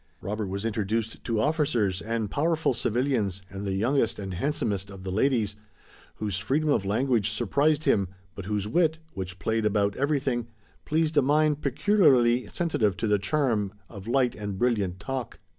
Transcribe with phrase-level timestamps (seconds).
[0.19, 5.11] Robert was introduced to officers and powerful civilians and the youngest and handsomest of the
[5.11, 5.55] ladies,
[6.15, 10.47] whose freedom of language surprised him, but whose wit, which played about everything,
[10.85, 15.37] pleased a mind peculiarly sensitive to the charm of light and brilliant talk.